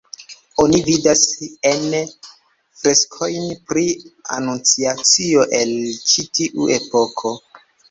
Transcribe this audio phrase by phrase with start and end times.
[0.61, 1.19] Oni vidas
[1.71, 1.99] ene
[2.79, 3.85] freskojn pri
[4.39, 5.77] anunciacio el
[6.11, 7.39] ĉi tiu epoko.